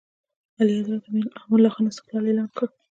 اعلیحضرت 0.59 1.03
امان 1.07 1.25
الله 1.55 1.69
خان 1.73 1.85
استقلال 1.87 2.23
اعلان 2.29 2.47
کړ. 2.57 2.65